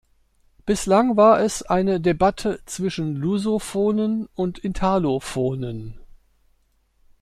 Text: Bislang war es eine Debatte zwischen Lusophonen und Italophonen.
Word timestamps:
Bislang 0.65 1.15
war 1.15 1.41
es 1.41 1.61
eine 1.61 2.01
Debatte 2.01 2.59
zwischen 2.65 3.17
Lusophonen 3.17 4.27
und 4.33 4.65
Italophonen. 4.65 5.99